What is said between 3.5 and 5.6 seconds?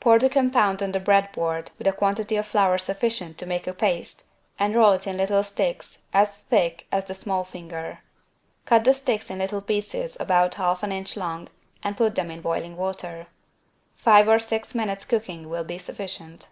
a paste and roll it in little